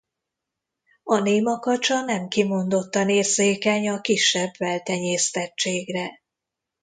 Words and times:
A 1.03 1.17
néma 1.19 1.59
kacsa 1.59 2.01
nem 2.01 2.27
kimondottan 2.27 3.09
érzékeny 3.09 3.89
a 3.89 4.01
kisebb 4.01 4.51
beltenyésztettségre. 4.59 6.07